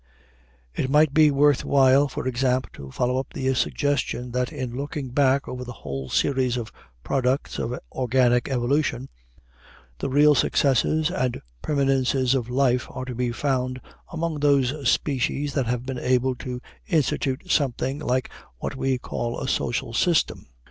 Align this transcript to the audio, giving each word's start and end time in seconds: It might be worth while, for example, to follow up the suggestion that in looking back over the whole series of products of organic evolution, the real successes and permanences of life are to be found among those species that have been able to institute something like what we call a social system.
It 0.73 0.89
might 0.89 1.13
be 1.13 1.29
worth 1.29 1.63
while, 1.63 2.07
for 2.07 2.27
example, 2.27 2.71
to 2.73 2.89
follow 2.91 3.19
up 3.19 3.33
the 3.35 3.53
suggestion 3.53 4.31
that 4.31 4.51
in 4.51 4.75
looking 4.75 5.09
back 5.09 5.47
over 5.47 5.63
the 5.63 5.73
whole 5.85 6.09
series 6.09 6.57
of 6.57 6.71
products 7.03 7.59
of 7.59 7.77
organic 7.91 8.49
evolution, 8.49 9.09
the 9.99 10.09
real 10.09 10.33
successes 10.33 11.11
and 11.11 11.39
permanences 11.61 12.33
of 12.33 12.49
life 12.49 12.87
are 12.89 13.05
to 13.05 13.13
be 13.13 13.31
found 13.31 13.79
among 14.11 14.39
those 14.39 14.89
species 14.89 15.53
that 15.53 15.67
have 15.67 15.85
been 15.85 15.99
able 15.99 16.33
to 16.37 16.61
institute 16.87 17.51
something 17.51 17.99
like 17.99 18.31
what 18.57 18.75
we 18.75 18.97
call 18.97 19.39
a 19.39 19.47
social 19.47 19.93
system. 19.93 20.47